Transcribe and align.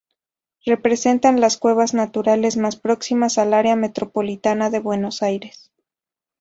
Representan 0.65 1.39
las 1.41 1.59
cuevas 1.59 1.93
naturales 1.93 2.57
más 2.57 2.75
próximas 2.75 3.37
al 3.37 3.53
área 3.53 3.75
metropolitana 3.75 4.71
de 4.71 4.79
Buenos 4.79 5.21
Aires. 5.21 5.71